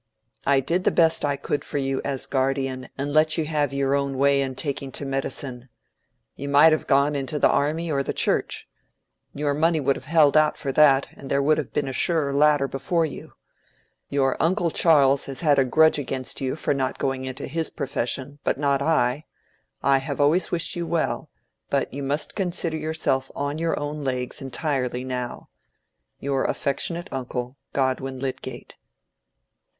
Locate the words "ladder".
12.33-12.67